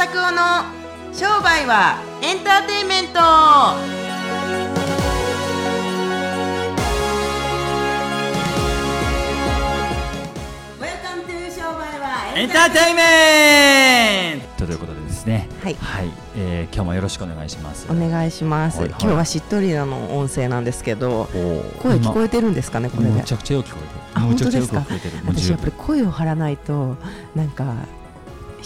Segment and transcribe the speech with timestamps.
[0.00, 0.64] 拓夫の
[1.12, 3.20] 商売はエンターテインメント。
[12.34, 14.64] エンターテイメント。
[14.64, 15.50] ということでですね。
[15.62, 15.76] はい。
[16.34, 17.86] えー今日もよろしくお願いします。
[17.90, 19.00] お願いします、はいはい。
[19.02, 21.28] 今日はしっとりなの音声なんですけど
[21.82, 23.10] 声聞こえてるんですかねこれで。
[23.10, 25.24] むちゃくちゃよく聞こえてあるむちゃくちゃよ本当く聞こえてる。
[25.26, 26.96] もう十私やっぱり分声を張らないと
[27.34, 27.74] なんか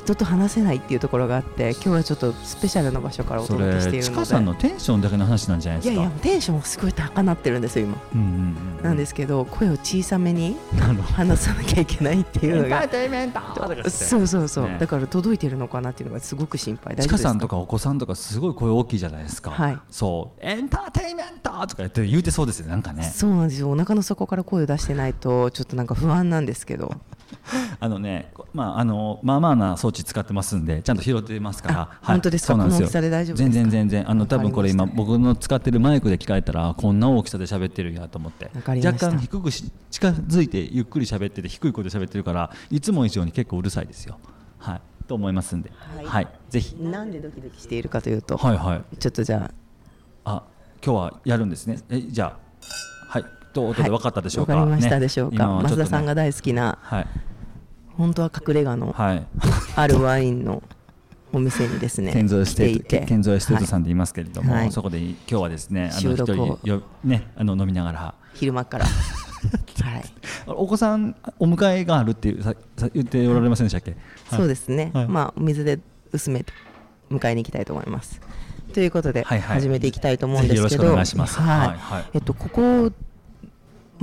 [0.05, 4.17] 人と話せないっていうところがあって今日はちょっとスペシャルな場所からおそ届けしているので。
[4.17, 6.01] かさんのテンションだけの話なんじゃないですか？
[6.01, 7.99] いやいやテンションすごい高鳴ってるんですよ今。
[8.15, 8.27] うんうん
[8.79, 10.57] うんなんですけど声を小さめに
[11.15, 12.87] 話さなきゃいけないっていうのが。
[12.87, 14.77] テイメントとかってそうそうそう、ね。
[14.79, 16.95] だから届いてるのかなっていうのがすごく心配。
[16.95, 17.17] 大ちか？
[17.17, 19.53] さんとかお子さんとかすごい声大きいじゃないですか。
[19.53, 19.79] はい。
[19.91, 20.41] そう。
[20.43, 23.05] エンターテイメントとか言って言うてそうですよなんかね。
[23.05, 23.71] そうなんですよ。
[23.71, 26.93] お腹の底から声を出してないとちょっとなんか不安なんですけど
[27.81, 31.81] あのね、まああのまあまあな装置使ってますんで、ちゃんと拾ってますから。
[31.81, 32.53] あ本当ですか？
[32.53, 33.53] そうなんですよこの大きさで大丈夫ですか？
[33.55, 44.19] 全然全然あの多分これ今僕の使ってるマイクで聞かれたらこんな大きさで喋ってるんやと思ってわかりました若干低くし近づいてゆっくり喋ってて低い声で喋ってるからいつも以上に結構うるさいですよ。
[44.59, 44.81] はい。
[45.07, 46.77] と思いますんで、はいはい、ぜひ。
[46.77, 48.97] なんでドキドキしているかというと、はいはい。
[48.97, 49.51] ちょっとじゃ
[50.25, 50.43] あ、
[50.83, 51.79] 今日はやるんですね。
[51.91, 52.44] えじゃあはい。
[53.55, 54.55] と音で分かったでしょうか？
[54.57, 55.69] わかりましたねでしょうか、ね。
[55.71, 57.07] 増田さんが大好きなはい。
[57.97, 59.27] 本当は隠れ家のはい。
[59.77, 60.63] あるワインの
[61.33, 63.01] お店にですねケンゾーエステート来ていて。
[63.01, 64.71] とケンゾーエステートさんで言いますけれども、はい。
[64.71, 68.15] そこで今日はですねあの一収録を人よねあの飲みながら。
[68.35, 68.87] 昼間から。
[69.83, 70.05] はい、
[70.47, 73.95] お子さんお迎えがあるっていうささ言っておられませんでしたっけ、
[74.35, 75.09] そうですね、はい。
[75.09, 75.81] まあお水で
[76.13, 76.53] 薄めて
[77.11, 78.23] 迎えに行きたいと思います。
[78.73, 79.61] ということで、はいはい。
[79.61, 80.85] 始めていきたいと思うんですけど。
[80.87, 82.05] はいはい。
[82.15, 82.91] えっとここ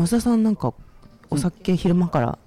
[0.01, 0.73] 増田さんなんか
[1.29, 2.37] お酒昼間から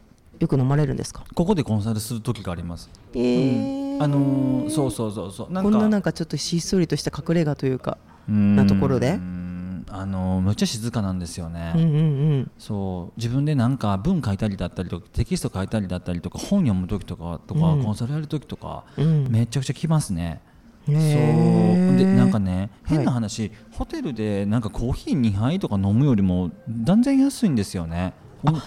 [0.40, 4.02] よく飲まれるんですか、ここでコンサルする時があります、えー。
[4.02, 5.52] あのーそうそうそうそう。
[5.52, 7.96] なんかこんななんかちょっとしっそりとした隠れ家というか
[8.28, 9.12] なところで？
[9.12, 11.92] あのーむっちゃ静かなんですよね、うんうんう
[12.38, 12.50] ん。
[12.58, 13.20] そう。
[13.20, 17.84] 自分でなんか文書いたりだったりとかテキスト書いたりだったりとか本読む時とかとか、うん。
[17.84, 19.28] コンサルやる時とか、うん。
[19.30, 20.40] めちゃくちゃ来ますね。
[20.88, 21.94] へそう。
[21.94, 22.96] ーでなんかねはい。
[22.96, 28.12] 変な話、ホテルでなんかコーヒー2杯とか飲むよりも断然安いんですよね。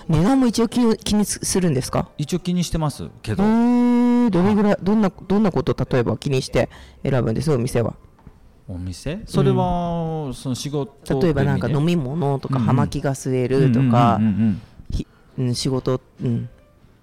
[0.08, 2.10] 値段も一応気に気にするんですか？
[2.18, 6.70] 一応気にしてますけど、えー、どれぐらいどんなどんなことを例えば気にして
[7.04, 7.52] 選ぶんです？
[7.52, 7.94] お店は。
[8.68, 9.20] お店？
[9.28, 12.68] それは、その仕事例えばなんか飲みみ物とかうんうん。
[12.68, 14.20] 葉巻が吸えるとか
[15.54, 16.50] 仕事、うん、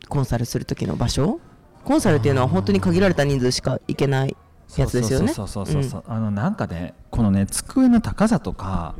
[0.08, 1.38] コンサルする時の場所？
[1.84, 4.36] コンサルっていうのは本当に限られた人数しか行けない
[4.80, 5.28] やつですよね。
[5.28, 8.94] そうそうそうそうそう、あのなんかねこのね机の高さとか、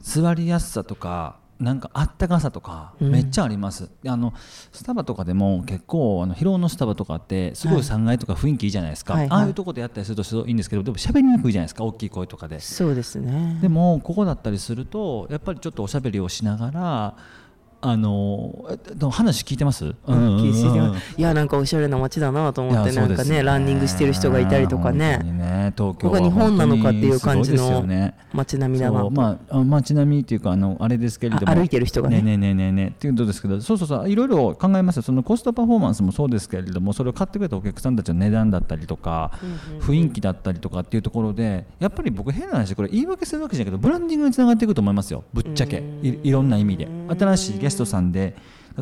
[0.00, 3.10] 座りやすさとかなんかあったかさとかうん。
[3.10, 4.34] めっちゃあります、あの
[4.72, 9.30] スタバとかでも結構あの広尾のスタバとかってすごい3階とか雰囲気いいじゃないですか、はいはい。
[9.30, 12.60] ああいうとこでやったりするといいんですけどでも喋りにくいじゃないですか大きい声とかで。
[12.60, 13.58] そうですね。
[13.60, 17.16] でもここだったりするとやっぱりちょっとおしゃべりをしながら
[17.80, 18.64] あの
[19.10, 19.94] 話聞いてます、
[21.16, 25.20] いやなんかおしゃれな街だなと思ってなんかねランニングしてる人がいたりとかね。
[25.22, 28.14] にね東京ここが日本なのかっていう感じのね。
[28.32, 31.52] 街並みだなまああ街並みっていうかあのあれですけれども。
[31.52, 32.22] あ歩いてる人がね。
[32.22, 39.32] ねえねえねえねっていうことですけどそうそうそういろいろ考えますよそのコストパフォーマンスもそうですけれどもそれを買ってくれたお客さんたちの値段だったりとか、
[39.80, 48.36] 雰囲気だったりとかっていうところでやっぱり僕変な話これ言い訳するわけじゃないけどブランディングにつながっていくと思いますよぶっちゃけいいろんな意味で新しいゲストさんで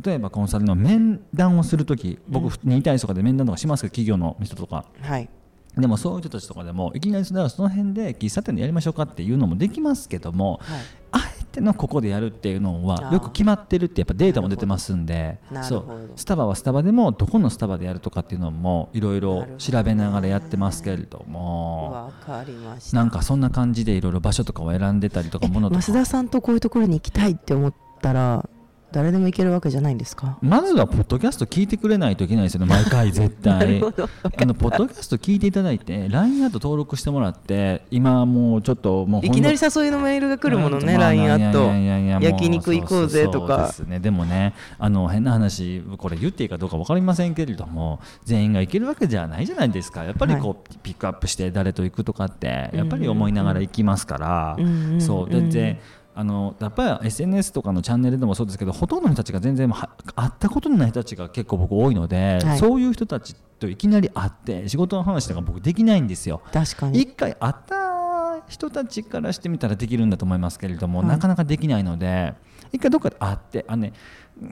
[0.05, 4.84] 例えばコンサルの面談をするとき僕2対1とかで面談とかしますけど企業の人とか。
[5.00, 5.28] はい。
[5.77, 10.81] でもそういう人たちとかでもいきなりそのその辺で喫茶店でやりましょうかっていうのもできますけども、はい。
[11.12, 15.39] あえてのここでやるっていうのはよく決まってるってやっぱデータも出てますんで。
[15.49, 15.94] そなるほど。
[15.94, 21.93] うスタバはスタバでもどこのスタバでやるとかっていうのもいろいろ調べながらやってますけれども。
[21.93, 25.81] わかりましたなんかそんな感じでいろいろ場所とかを選んでたりとかものとか。
[25.81, 28.49] 増田さんとこういうところに行きたいって思ったら
[28.94, 30.38] 誰でも行けるわけじゃないんですか？
[30.41, 33.82] まずはポッドキャスト聞いてくれないといけないですよね毎回絶対。
[33.82, 43.99] あのポッドキャスト聞いていただいて LINE アット登録してもらって今もうちょっともういきなり誘いのメールが来るものね、まあ LINE アット焼肉行こうぜとそうかですね。
[43.99, 50.05] でもねあの変な話これ言っていいかどうか分かりませんけれども全員が行けるわけじゃないじゃないですか。
[50.05, 55.31] やっぱりこう、ピックアップして誰と行くとかってやっぱり思いながら行きますから、うんうんうんそう。
[55.31, 55.81] だって
[56.16, 62.58] あのやっぱり SNS とかのチャンネルでもそうですけどほとんどの人たちが全然は会ったことのない人たちが結構僕多いので、はい。
[62.58, 66.40] そういう人たちといきなり会って仕事の話とか僕できないんですよ。
[66.52, 67.00] 確かに。
[67.00, 71.08] 一回会った人たちからしてみたらできるんだと思いますけれども、はい。
[71.08, 72.34] なかなかできないので
[72.75, 73.93] 一回どっかで会ってあのね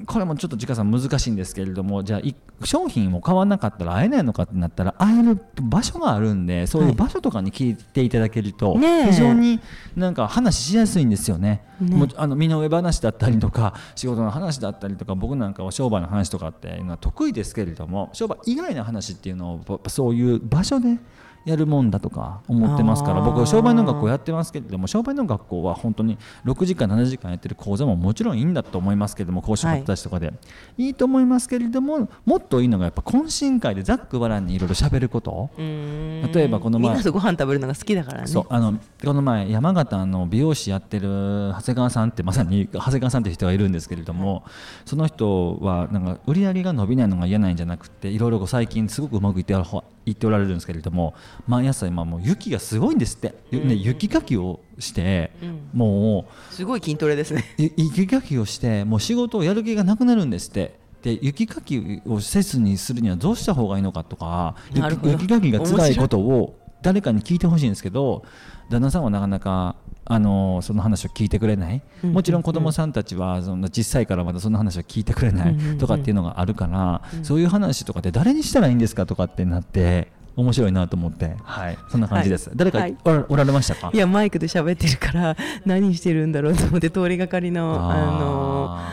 [0.06, 9.58] これもちょっと時間さん難しいんですけれどもじゃあい商品を買わなかったら会えないのかってなったら会える場所があるんでそういう場所とかに聞いていただけると、非常に
[9.96, 11.64] なんか話しやすいんですよね。
[11.80, 11.96] ね。
[11.96, 20.98] もうあの身の上話だったりとか仕事の話だったりとか僕なんかは商売の話とかっていうのは得意ですけれども商売以外の話っていうのをそういう場所で
[21.44, 30.32] やるもんだとか思ってますから僕は商売の学校やってますけれども商売の学校は本当に6時間7時間やってる講座ももちろんいいんだと思いますけれども講師の方たちとかで、
[30.76, 35.50] い、いと思いますけれどももっといいのがやっぱ懇親会でざっくばらんにいろいろ喋ること。
[35.56, 38.26] 例例えばこの前みんなとご飯食べるのが好きだからね。
[38.26, 44.44] そうあのこの前山形の美容師やってる長谷川さんってまさに長谷川さんっていう人がいるんですけれども
[44.84, 49.62] その人はなんか売り上げが伸びないのが嫌なんじゃなくていろいろ最近すごくうまくいってお
[50.06, 51.14] らいっておられるんですけれども
[51.46, 55.30] 毎朝今もう雪がすごいんですって、ね、雪かきをして、
[55.72, 57.44] もうすごい筋トレですね。
[57.58, 60.80] い雪かきをしてもう仕事をやる気がなくなるんですって。
[61.02, 68.24] で雪かきをせずにするにはどうした方がいいのかとか雪かきが辛いことを誰かに聞いてほしいんですけど
[68.70, 82.96] 旦那さんはなかなかあのその話を聞いてくれない、うんもちろん子供さんたちはその小さいからまだその話を聞いてくれないとかっていうのがあるから、そういう話とかって誰にしたらいいんですかとかってなって面白いなと思って、はい、そんな感じです、誰かはい。
[83.04, 83.90] おらおられましたか？
[83.94, 88.92] いやマイクで喋ってるから 何してるんだろうと思って通りがかりのあのあ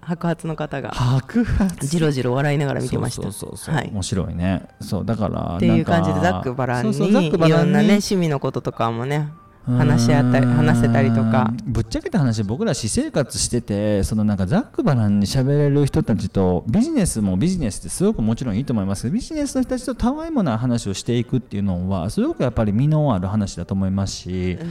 [0.00, 0.90] 白髪の方が。
[0.90, 1.86] ー白髪？
[1.86, 3.22] じろじろ笑いながら見てました。
[3.22, 3.90] そうそうそうそう、はい。
[3.92, 4.68] 面白いね。
[4.80, 9.28] そうだからっていう感じでざっくばらんにいらんにろんなね趣味のこととかもね
[9.66, 11.52] 話し合ったり話せたりとか。
[11.64, 24.64] ぶっちゃけた話僕ら私生活しててそのなんかざっくばらんに喋れる人たちとビジネスもビジネスってすごくもちろんいいと思いますけどビジネスの人たちとたわいもない話をしていくっていうのはすごくやっぱり身のある話だと思いますし、う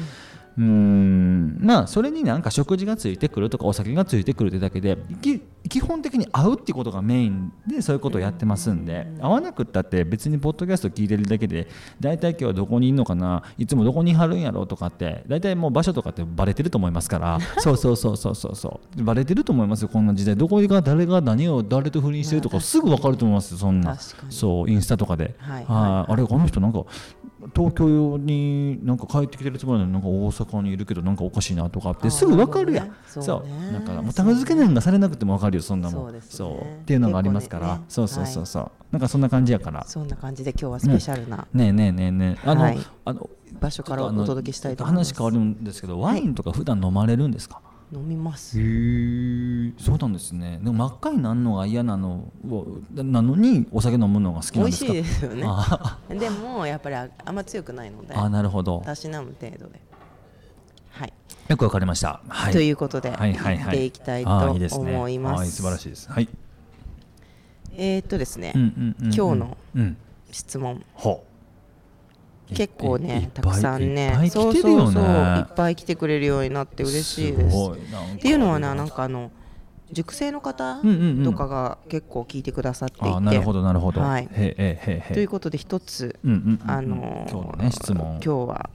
[0.61, 1.57] ーん。
[1.61, 11.67] まあそれになんか食事がついてくるとかお酒がついてくるってだけでき基本的に会うってことがメインでそういうことをやってますんで会わなくったって別にポッドキャスト聞いてるだけで
[11.99, 17.39] 大体今日はどこにいるのかないつもどこにいはるんやろうとかって大体もう場所とかってバレてると思いますから。
[17.59, 19.03] そうそうそうそうそうそう。
[19.03, 20.35] バレてると思いますよこんな時代。
[20.35, 23.97] どこが誰が何を誰と不倫してるとかすぐ分かると思いますよそんな。
[24.29, 25.65] そうインスタとかで、はい。
[25.65, 26.11] はい。
[26.13, 26.83] あれこの人なんか
[27.53, 32.95] 東京になんか帰ってきてるつもりなのになんか大阪にいるけどなんかおかしいなとかってすぐ分かるやん。
[33.07, 33.73] そそう。
[33.73, 36.03] だからもうタグ付けなんかされなくても分かるよそんなもん。
[36.03, 36.29] そうですね。
[36.31, 39.83] そうっていうのがありますから、そうそうそうそう、なんかそんな感じやから。
[39.85, 41.47] そんな感じで今日はスペシャルな。
[41.53, 42.49] ねえねえねえねえ。
[42.49, 42.79] あの、はい。
[43.05, 45.13] あの場所からお届けしたいと思います。
[45.13, 47.61] 話変わるんですけどワインとか普段飲まれるんですか、
[47.93, 54.91] 飲みますへえそうなんですねでも真っ赤になるのが嫌なのをなのにお酒飲むのが好きなんですか？
[54.91, 59.79] 美味しいですよねあでもやっぱりああんま強くないのであなるほどたしなむ程度で
[60.89, 61.13] はい
[61.47, 62.21] よくわかりました。
[62.27, 62.53] はい。
[62.53, 63.65] ということではいはいはい。
[63.65, 64.29] やっていきたいと
[64.79, 66.11] 思いますはい素晴らしいです。
[66.11, 66.27] はい。
[67.77, 69.97] えーっとですねうんうんうんうん今日のうん。
[70.31, 71.34] 質問ほう。
[72.53, 74.53] 結構ねたくさんねそう。
[74.53, 79.31] そうそういっぱい来てくれるようになって嬉しいですっていうのはねなんかあの
[79.91, 84.01] 熟成の方うんうんうんとかが結構聞いてくださっていて、あーなるほどなるほど。
[84.01, 84.27] はい。
[84.27, 88.19] ということで一つ、うんうんうんうんあのー今日のね質問。
[88.23, 88.69] 今日は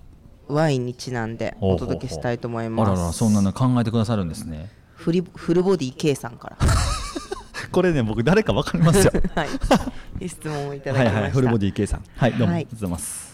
[0.48, 4.70] ワインにちなんでお届けしたいと思いあますららそんなの考えてくださるんですね。
[4.94, 6.56] フリフルボディ K さんから
[7.72, 9.12] これね僕誰かわかりますよ。
[9.34, 12.04] はい質問をいただきました、はいはいフルボディ K さん。
[12.16, 13.29] はいどうもあはいりがとうございます。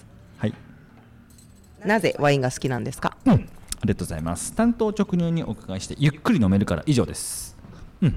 [1.86, 1.88] はい。
[1.88, 3.36] なぜワインが好きなんですか、うんあ
[3.84, 4.54] りがとうございます。
[4.54, 7.56] 担当直入にお伺いしてゆっくり飲めるから以上です。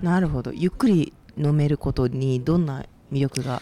[0.01, 3.61] なるほどゆっくり飲めることにどんな魅力が？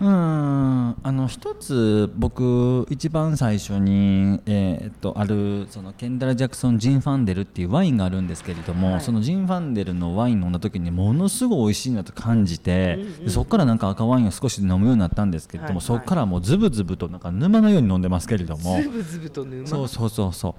[0.00, 0.96] うーん。
[1.02, 9.00] あの一つ僕一番最初に、えーっとあるそのケンダラ・ジャクソンジン・ファンデルっていうワインがあるんですけれども、はい。
[9.00, 13.24] そのジン・ファンデルのワイン飲んだ時にものすごい美味しいなと感じて、うんうん。
[13.24, 15.86] でそこからなんか赤ワインを少し飲むようになったんですけれども、はいはい。
[15.86, 18.80] そこからもうズブズブとなんか沼のように飲んでますけれども。
[18.82, 19.66] ブズブと沼。
[19.66, 20.54] そうそうそうそう。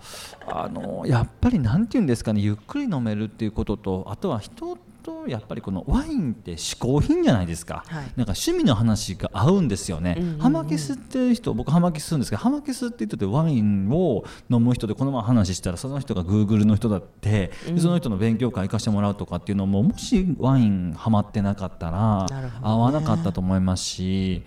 [0.51, 8.03] あのやっぱりなんて言うんですかねゆっくり飲めるっていうこととあとは人とやっぱりこのワインって嗜好品じゃないですか、はい。
[8.15, 10.24] なんか趣味の話が合うんですよね、うん。
[10.24, 22.25] うんうんハマキスっていう人僕ハマキスするんですけどハマキスって人でワインを飲む人でこのまま話したらその人がグーグルの人だって、でその人の勉強会行かしてもらうとかっていうのももしワインハマってなかったら、
[22.62, 24.44] 合わなかったと思いますし。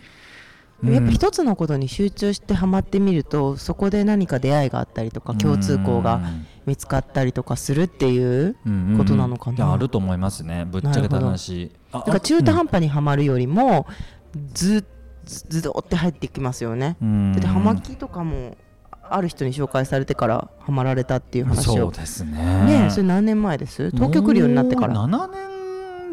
[0.85, 6.21] やっぱ一つのことに集中してハマってみるとそこで何か出会いがあったりとか共通項が
[6.67, 8.57] 見つかったりとかするっていう
[8.97, 9.73] ことなのかな。
[9.73, 10.65] あると思いますね。
[10.65, 11.71] ぶっちゃけた話。
[11.93, 13.87] あだから中途半端にはまるよりも
[14.53, 14.85] ず
[15.25, 16.97] ずずどって入ってきますよね。
[17.01, 17.33] うん。
[17.33, 18.57] だっとかも
[19.09, 21.77] ある人に紹介されてからハマられたっていう話を。
[21.77, 22.87] そうですね。
[22.87, 23.91] ねそれ何年前です？
[23.91, 24.95] 東京来るようになってから。
[24.95, 25.52] 7年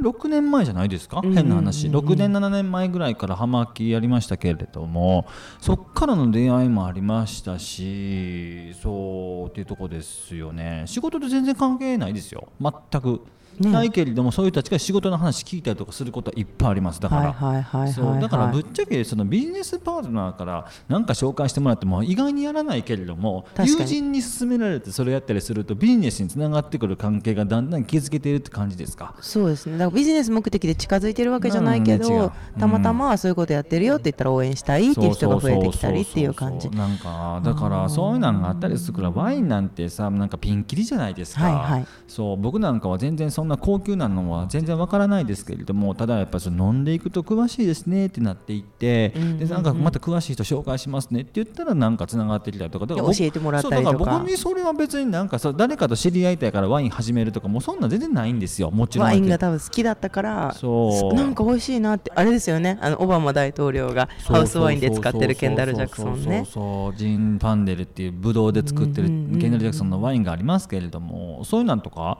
[0.01, 1.87] 6年前じゃないですか、変な話。
[1.87, 5.25] 6年7年前ぐらいから葉巻やりましたけれども
[5.59, 10.83] そっからの出会いもありましたしそうっていうとこですよね。
[10.85, 12.47] 仕事と全然関係ないですよ。
[12.61, 13.21] 全く。
[13.59, 16.99] ね、ないけれどもそういう人たちが仕事の話聞いたりとかすることはいっぱいあります。
[16.99, 18.19] だから。
[18.19, 29.15] だからぶっちゃけそのビジネスパートナーから何か紹介してもらっても意外にやらないけれども友人に勧められてそれやったりするとビジネスにつながってくる関係がだんだん築けているって感じですか？
[29.21, 29.77] そうですね。
[29.77, 36.69] だからビジネス目的で近づいてるわけじゃないけど、ね、たまたまそういうことやってるよって言ったら応援したいっていう人が増えてきたりっていう感じ。
[36.69, 42.37] なんかだからそういうのがあったりするからワインなんてさなんかピンキリじゃないですか、はいはい、そう。
[42.37, 53.97] 僕なんかは全然そんな高級なのは全然わからないですけれどもただやっぱその飲んでいくと詳しいですねってなっていって、うんうんうん、でなんかまた詳しい人紹介しますねって言ったらなんかつながってきたりとかだから教えてもらったりとか。
[53.97, 59.07] 僕にそれは別になんかさ誰かと知り合いたいからワイン始めるとかもうそんな全然ないんですよもちろん。
[59.07, 61.15] ワインが多分好きだったからそう。
[61.15, 66.45] なんか美味しいなってあれですよねあのオバマ大統領がハウスワインで使ってるケンダル・ジャクソンね。
[66.49, 72.19] そうジン・パンデルっていうブドウで作ってるケンダル・ジャクソンのワインがありますけれどもそういうなんとか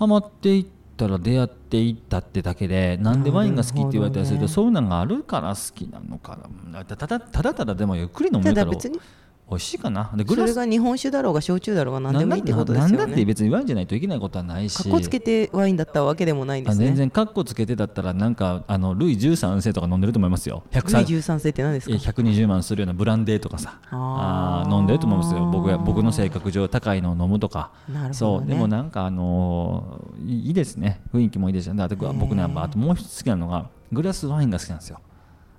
[0.00, 0.66] ハマっていっ
[0.96, 6.38] たら出会っていったってだけでなんでワインが好きって言われたりするとそういうのがあるから好きなのか
[6.72, 6.86] な。
[6.86, 8.70] ただただただでもゆっくり飲むから
[9.50, 10.12] 美味しいかな？
[10.14, 12.96] でグラスそれが日本酒だろうが焼酎だろうが何でもいいってことですよね。
[12.96, 14.80] なんだって別にワインじゃないといけないことはないし。
[14.80, 16.86] かっこつけてワインだったわけでもないんですね。
[16.86, 20.62] 全然かっこつけてだったらなんかあのルイ13世とか飲んでると思いますよ。
[20.72, 23.80] ルイ13世って何ですか？120万するようなブランデーとかさ。
[23.90, 25.46] あ飲んでると思いますよ。
[25.46, 27.72] 僕僕の性格上高いのを飲むとか。
[27.88, 31.00] なるほど、ね、そうでもなんかあのー、いいですね。
[31.12, 31.82] 雰囲気もいいですよね。
[31.82, 35.00] あと僕ねあともう一つ好きなのがグラスワインが好きなんですよ。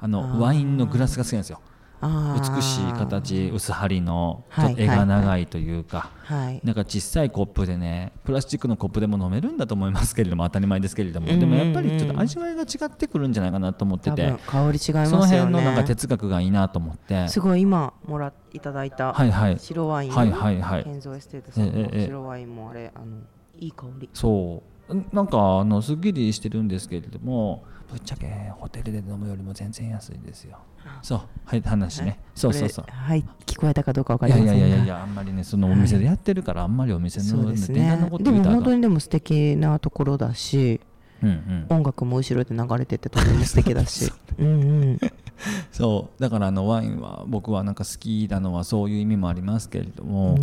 [0.03, 1.61] あのワインのグラスが好きなんですよ
[2.01, 17.27] 美しい形薄張りのちょっと絵が長いというか、はい、なんか小さいコップでねプラスチックのコップでも飲めるんだと思いますけれども当たり前ですけれども、でもやっぱりちょっと味わいが違ってくるんじゃないかなと思ってて香り違います、ね、その辺のなんか哲学がいいなと思って。
[17.27, 19.15] すごい今もらいただいた
[19.59, 23.17] 白ワイン、はいはいはい、ケンゾーエステートさんの白ワインもあれあの
[23.59, 24.09] いい香り。
[24.13, 24.95] そう。
[25.13, 30.57] なんかあのすっきりしてるんですけれどもぶっちゃけホテルで飲むよりも全然安いですよ。
[31.01, 32.19] そうはい話ね。
[32.33, 32.85] そうそうそう。
[32.89, 34.55] はい聞こえたかどうかわかりませんが。
[34.55, 40.79] いやいやいやあんまりねそのお店でやってるから、あんまりお店の電話のことでも本当にでも素敵なところだし、
[41.21, 44.11] うんうん、音楽も後ろで流れててとても素敵だし。
[44.39, 44.99] うんうん。
[45.71, 50.37] そうだからあのワインは僕はなんか好きなのはそういう意味もありますけれども、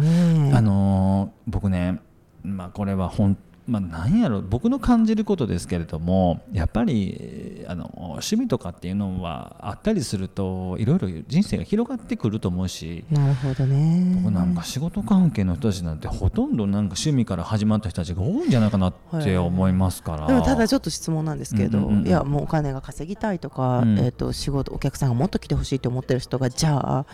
[0.52, 2.00] あの僕ね
[2.42, 3.38] まあこれは本
[3.68, 14.20] まあ、何やろ僕の感じることですけれどもやっぱりあの趣味とかっていうのはあったりするといろいろ人生が広がってくると思うしなるほどね。
[14.22, 27.06] 僕なんか仕事関係の人たちなんてほとんどなんか趣味から始まった人たちが多いんじゃないかなって思いますから、はい、でもただちょっと質問なんですけど、うんうんうん、いやもうお金が稼ぎたいとか、うん、えーと仕事お客さんがもっと来てほしいと思ってる人がじゃあ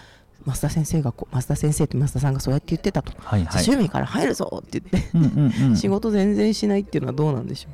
[0.47, 7.73] 増田先生が増田先生って増田さんがそうやって言ってたと、はいはい、趣味から入るぞって言って、うんうんうん、 仕事全然しないっていうのはどうなんでしょう？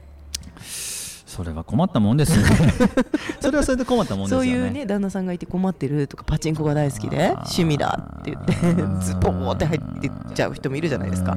[1.31, 2.45] それは困ったもんですね。
[3.39, 4.47] それはそれで困ったもんですよね。
[4.49, 8.53] そういうね旦那さんがいて困ってるとかパチンコが大好きで趣味だって言って
[9.07, 11.37] ズボーって入ってっちゃう人もいるじゃないですか。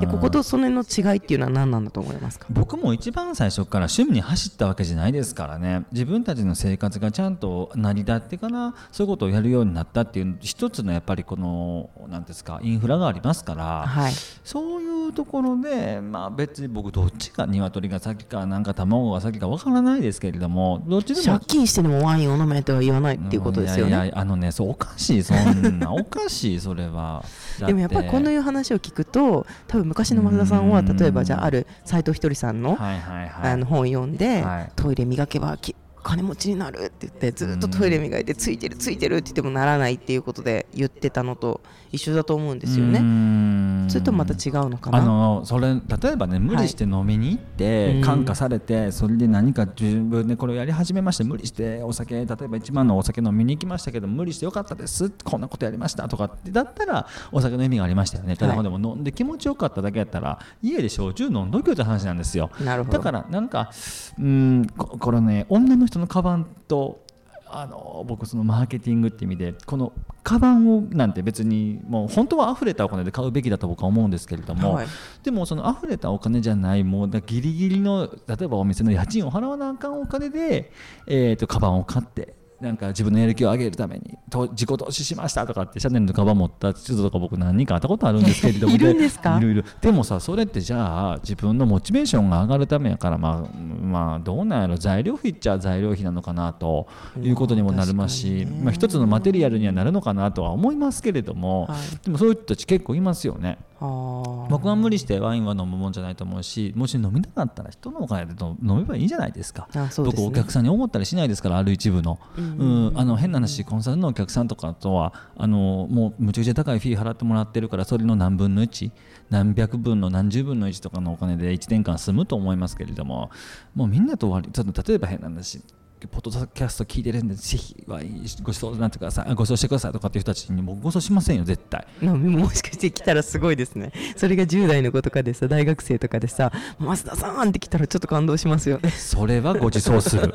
[0.00, 2.46] でこことそれの違いっていうのは何なんだと思いますか？
[2.50, 5.84] 僕も一番最初から趣味に走ったわけじゃないですからね。
[5.92, 27.24] 自分たちの生活がちゃんと成り立ってからそういうことをやるようになったっていう一つのやっぱりこの何ですかインフラがありますから、はい、そういうところでまあ別に僕どっちか鶏が先かなんか卵が先かわからないですけれどもどっちでも借金してでもワインを飲めとは言わないっていうことですよね、いやいやあのねそうおかしいそんなおかしい それは。
[27.58, 34.44] でもやっぱりこのいう話を聞くと多分昔の増田さんは例えばじゃあある斎藤ひとりさんの,、あの本を読んで、
[34.76, 41.60] トイレ磨けばき金持ちになるって言ってずっとトイレ磨いてついてるついてるって言ってもならないっていうことで言ってたのと
[41.92, 43.88] 一緒だと思うんですよね。
[43.88, 44.98] それとまた違うのかな？
[44.98, 55.10] あのそれ例えばね無理して飲みに行って、はい、感化されてそれで何か自分でこれをやり始めまして無理してお酒例えば1万のお酒飲みに行きましたけど無理してよかったです。
[55.24, 58.36] こんなことやりましたとかってだったらお酒の意味がありましたよね。
[58.36, 62.50] ただでも飲んで気持ちよかっただけやったら家で焼酎飲んどきよって話なんですよ。
[62.60, 63.72] だからなんか
[64.18, 67.04] うんこれね女の人のカバンと
[67.52, 69.92] あの僕そのマーケティングって意味でこの
[70.22, 74.86] カバンをなんて別にもう本当は溢れたお金で買うべきだと僕は思うんですけれども、はい、
[75.24, 80.70] でもその溢れたお金じゃないもうだギリギリの例えばお店の家賃を払わなあかんお金で、
[81.08, 89.38] えー、とカバンを買ってなんか自分のやる気を上げるためにと自己投資しましたとかってシャネルのカバン持った人とか僕何人か会ったことあるんですけれども いるんですか？
[89.38, 94.76] いるいるでもさそれってじゃあ自分のモチベーションが上がるためやからまあまあどうなんやろ。
[94.76, 96.86] 材料費っちゃ材料費なのかなと
[97.22, 103.58] いうことにもなりますし、まあ、一つのマテリアルにはなるのかなとは思いますけれども、はい、でもそういう人たち結構いますよね。
[103.80, 112.92] 僕は無理してワインは飲むもんじゃないと思うしもし飲みたかったら人のお金で飲めばいいじゃないですか、ね、僕お客さんに思ったりしないですからある一部の,、うん。
[112.94, 118.90] あの変な話コンサルのお客さんとかとはあのもうむちゃくちゃ高いフィー払ってもらってるからそれの何分の1
[119.30, 123.30] 何百分の何十分の1とかのお金で1年間済むと思いますけれども
[123.74, 125.62] もうみんなと割ちょっと例えば変な話
[126.08, 131.86] ポッドキャスト聞いてるんで、ぜひご馳走なってください、ご馳走してくださいとかっていう人たちにもご馳走しませんよ、絶対。
[132.02, 133.92] もしかして来たらすごいですね。
[134.16, 138.90] それが10代の子とかでさ、大学生とかでさ、増田さんって来たらちょっと感動しますよね。
[138.90, 140.32] それはご馳走する。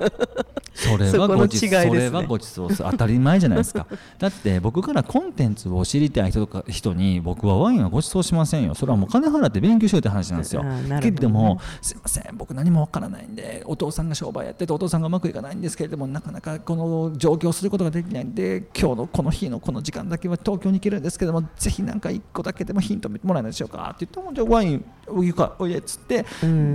[0.75, 3.85] それはごち、ね、それはごちそうす当たり前じゃないですか。
[4.17, 8.75] だって僕からコンテンツを知りたい人とか人に僕はワインはごちそうしませんよ。
[8.75, 11.29] それはもう金払って勉強しようって話なんですよ、ね、けれど。
[11.35, 23.91] もすいません僕何もわからないんでお父さんが商売やっててお父さんがうまくいかないんですけれどもなかなかこの上京することができないんで今日のこの日のこの時間だけは東京に行けるんですけどもぜひなんか1個だけでもヒントもらえないでしょうか。
[23.95, 26.25] って言ってもじゃあワインお湯かおいでっつって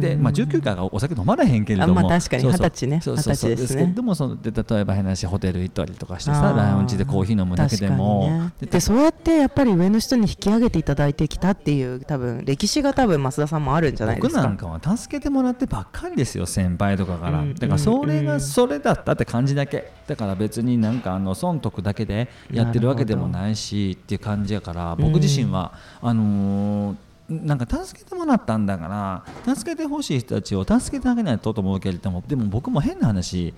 [0.01, 2.45] で、まあ、19回がお酒飲まれへんけれども、まあ、確かに。
[2.45, 3.01] 二十歳ね。
[3.01, 3.51] そうそうそう。
[3.51, 14.43] ですけどもそので例えば変な話ホテル行ったりとかしてさラウンジでコーヒー飲むだけでも、ね、でそうやってやっぱり上の人に引き上げていただいてきたっていう多分歴史が多分増田さんもあるんじゃないですか。
[14.43, 19.93] 僕なんかは助けてもらってばっかりですよ先輩とかから、うん、だからそれがそれだったって感じだけ。
[20.07, 25.73] だから別になんかあの損得だけでやってるわけでもないしっていう感じやから僕自身は、
[26.03, 26.97] あのー
[27.31, 33.55] なんか助けてもらったんだから助けてほしい人たちを助けてあげないとと思うけれどもでも僕も変な話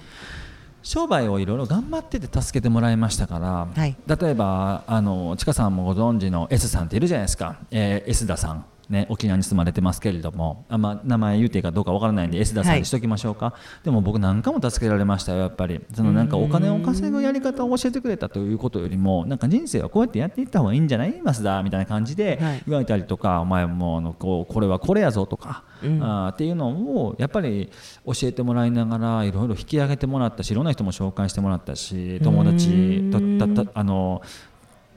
[0.83, 15.81] 商売をいろいろ頑張ってて助けてもらいましたから、はい、例えばあのちかさんもご存知の S さんっているじゃないですか、えー、S 田さんね、沖縄に住まれてますけれどもあ、まあ、名前言うていいかどうかわからないんで S 田さんにしときましょうか、はい、でも僕何回も助けられましたよやっぱり。
[15.95, 21.21] そのなんかお金を稼ぐやり方を教えてくれたということよりもなんか人生はこうやってやっていった方がいいんじゃない？
[21.23, 27.71] 増田みたいな感じで言われたりとか、はい、お前もあのこうこれはこれやぞとか、うん、あっていうのをやっぱり
[28.05, 34.23] 教えてもらいながらいろいろ引き上げてもらったしいろんな人も紹介してもらったし友達とあの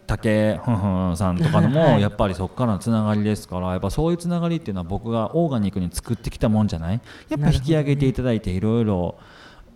[0.08, 7.02] 竹ふんふんさんとかのもやっぱりそこからのつながりですからやっぱそういうつながりっていうのは僕がオーガニックに作ってきたもんじゃない？
[7.30, 9.15] やっぱ引き上げていただいていろいろ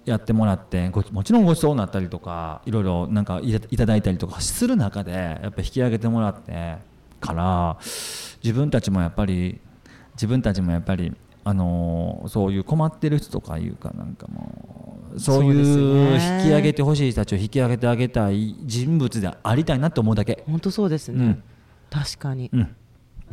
[0.06, 6.78] やってもらってもちろんごちそうになったりとかいろいろなんかいただいたりとかする中でやっぱ引き上げてもらって
[7.20, 7.78] から
[8.44, 9.60] 自分たちもやっぱり
[10.14, 20.44] 自分たちもやっぱりあのそういう困ってる人とかいうかなんかもうそういう引き上げてほしい人たちを引き上げてあげたい人物でありたいなと思うだけ。
[20.46, 21.44] 本当そうですね、うん、
[21.90, 22.76] 確かに、うん、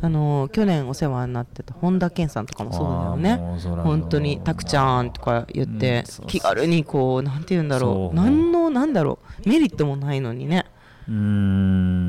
[0.01, 3.37] あの去年お世話になってた本田健さんとかもそうだよね。
[3.83, 8.15] 本当に「たくちゃん」とか言って、うん、気軽にこうなんて言うんだろう。
[8.15, 9.49] 何のなんだろう。
[9.49, 10.65] メリットもないのにね。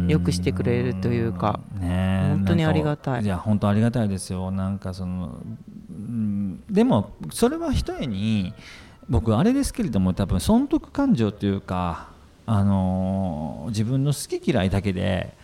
[0.09, 3.23] よくしてくれるというか、ね、本当にありがたい。
[3.23, 4.51] いや本当ありがたいですよ。
[4.51, 5.59] なんかその、うん、
[6.71, 8.53] でもそれはひとえに
[9.09, 12.11] 僕あれですけれども多分損得感情というか
[12.47, 15.37] あの自分の好き嫌いだけで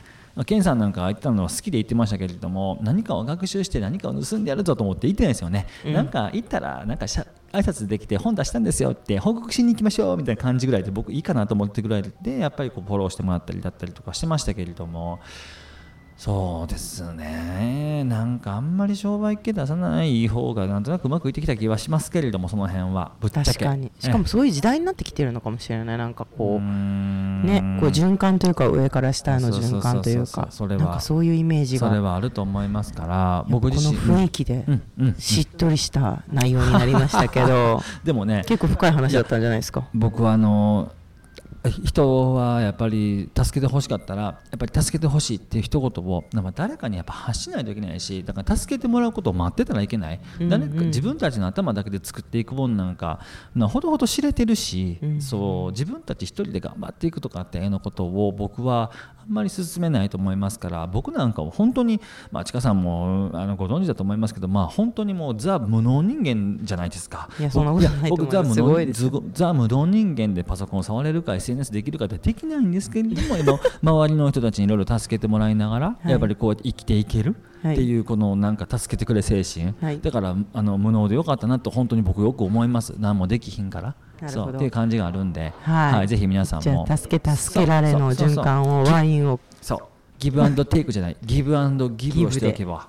[0.46, 15.20] ケンさんなんか言ったのは好きで言ってましたけれども何かを学習して何かを盗んでやるぞと思って言ってないですよね、うん、なんか言ったらなんかしゃ挨拶できて本出したんですよって報告しに行きましょうみたいな感じぐらいで僕いいかなと思ってぐらいでやっぱりこうフォローしてもらったりだったりとかしてましたけれども
[16.16, 18.04] そうですね。
[18.04, 23.12] なんかあんまり商売系出さない方がなんとなくうまくいってきた気はしますけれどもその辺は。
[23.20, 23.52] ぶっちゃけ。
[23.52, 23.90] 確かに。
[23.98, 25.98] しかもそういう時代になってきてるのかもしれない。
[25.98, 31.00] なんかこうねこう循環というか上から下への循環というかそれは。
[31.00, 31.88] そういうイメージが。
[31.88, 33.96] それはあると思いますから僕自身。
[33.96, 34.64] この雰囲気で
[35.18, 37.82] しっとりした内容になりましたけど。
[38.04, 38.44] でもね。
[38.46, 39.88] 結構深い話だったんじゃないですか。
[39.92, 40.92] 僕はあの
[41.70, 46.24] 人はやっぱり助けてほしかったらやっぱり助けてほしいっていう一言を
[46.54, 53.20] 誰かにやっぱ発しないといけないしだから助けてもらうことを待ってたらいけない、うんうん、誰か自分たちの頭だけで作っていくもんなんか
[53.54, 62.00] ほどほど知れてるし、うん、そう自分たち一人で頑張っていくとかっていうのことを僕はあんまり進めないと思いますから僕なんかは本当に、
[62.30, 67.30] まあ、ちかさんもあのご存知だと思いますけど、まあ、本当にもうザ無能人間じゃないですか。
[67.40, 69.10] いやそんなことないと思います。
[69.10, 77.36] 僕ザ無能人間でパソコンを触れるか SNS できるかってできないんですけれども今 周りの人たちにいろいろ助けてもらいながら、はい、やっぱりこう生きていける。
[77.64, 82.94] っていうこのなんか助けてくれ精神、はい、だからあの無能でよかったなと本当に僕よく思います。
[82.98, 83.94] 何もできひんから。
[84.28, 86.86] そうっていう感じがあるんで、はい、はい、ぜひ皆さんも。
[86.86, 89.40] 助け助けられの循環をワインを。
[89.62, 89.78] そう。
[90.18, 91.16] ギブアンドテイクじゃない。
[91.22, 92.86] ギブアンドギブをしておけば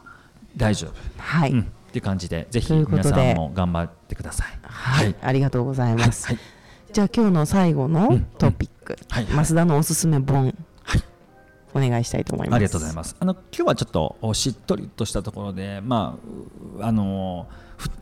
[0.58, 0.94] 大丈夫。
[1.18, 4.48] はい、うん、っていう感じでぜひ皆さんも頑張ってください。
[4.64, 6.40] はい、ありがとうございます、はい、
[6.96, 10.46] じゃあ今日の最後のトピック、うんうん、はい、増田のおすすめ本。
[10.82, 11.04] はい。
[11.74, 12.56] お願いしたいと思います。
[12.56, 13.18] ありがとうございます。
[13.20, 16.18] あの今日はちょっとしっとりとしたところでま
[16.80, 17.50] ああの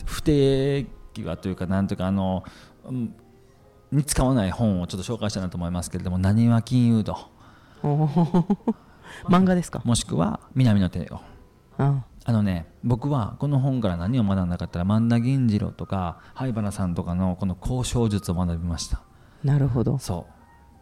[0.06, 2.44] 不定期はというかなんというかあの
[3.92, 7.18] に使わない本をちょっと紹介したいなと思いますけれども「なにわ金融道」
[9.26, 9.82] 漫画ですか？
[9.86, 11.20] もしくは「南の帝王」
[11.84, 19.02] あのね僕はこの本から何を学んだかったら万田銀次郎とか灰原さんとかのこの交渉術を学びました。
[19.44, 19.98] なるほど。
[19.98, 20.26] そ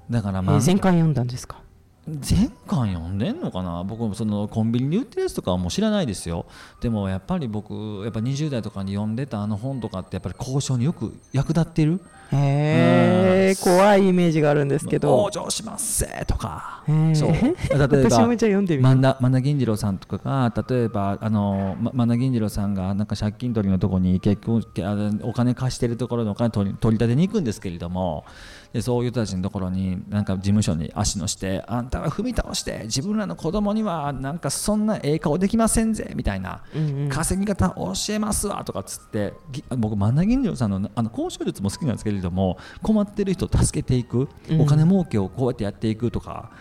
[0.09, 0.13] う。
[0.13, 1.61] だから、まあ、前回読んだんですか？
[2.07, 3.83] 前巻読んでんのかな？
[3.83, 6.45] 僕もそのコンビニで売ってるやつとかはもう知らないですよ。
[6.81, 12.01] でもやっぱり僕やっぱ20代とかに読んでたあの本とかってやっぱり交渉によく役立ってる。
[12.33, 16.81] へえ怖いイメージがあるんですけど「往生しますせ」とか。
[17.13, 17.31] そう。
[17.35, 24.63] 例えば私もじゃ読んでみ万田万田銀次郎さんとかが例えばあの万田銀次郎さんがなんか借金取りのとこに結婚
[25.23, 28.23] お金貸してるところのお金取り取り立てに行くんですけれども
[28.73, 36.63] でそういう人たちのところになんか事務所に足のしてあんたは踏み倒して自分らの子供にはなんかそんなええ顔できませんぜみたいな、
[37.09, 39.33] 稼ぎ方教えますわとかっつって
[39.77, 44.29] 僕万田銀次郎さんのあの交渉術も好きなんですけれども困ってる人を助けていく、
[44.59, 46.51] お金儲けをこうやってやっていくとか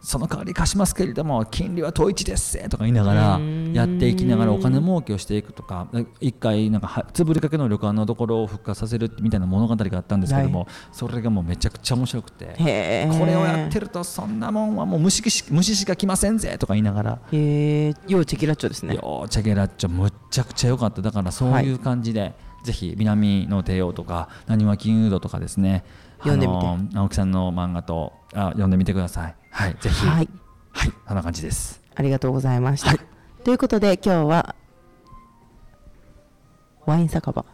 [0.00, 3.40] その代わり貸しますけれども金利は統一ですとか言いながら
[3.72, 5.88] やっていきながらお金儲けをしていくとか
[6.20, 17.18] 一回なんか潰れかけの旅館のところを復活させるみたいな物語があったんですけども、それがもうめちゃくちゃ面白くてこれをやってるとそんなもんはもう虫し虫しか来ませんぜとか言いながら。
[17.32, 18.94] へようチェケラッチョですね。
[18.94, 21.02] ようチェケラッチョむっちゃくちゃ良かった。
[21.02, 22.34] だからそういう感じで、はい、
[22.64, 25.84] ぜひ南の帝王とかなにわ金融道とかですね。
[26.20, 26.60] 読んでみ
[26.92, 26.98] て。
[26.98, 30.06] 青木さんの漫画とあ読んでみてくださいはいぜひ。
[30.06, 30.28] はい、
[30.70, 31.82] はい、そんな感じです。
[31.96, 33.00] ありがとうございました、はい、
[33.42, 34.54] ということで今日は
[36.86, 37.44] ワイン酒場。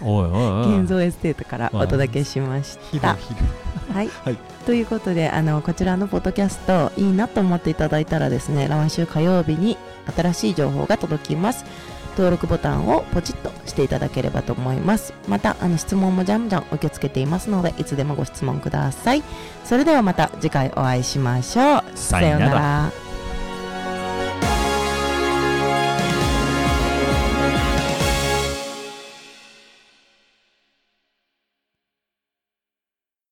[0.00, 3.18] おいおいケンゾーエステートからお届けしました。
[3.92, 9.76] はい、 はい、ということであのこちらのポッドキャストいいなと思っていただいたらですね来週火曜日に
[10.16, 11.66] 新しい情報が届きます。
[12.20, 15.14] 登録ボタンをポチッとしていただければと思います。
[15.26, 19.22] またあの質問もじゃんじゃん受け付けていますのでいつでもご質問ください。
[19.64, 21.82] それではまた次回お会いしましょう。
[21.94, 23.09] さようなら